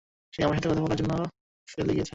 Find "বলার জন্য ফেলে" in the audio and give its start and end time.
0.81-1.93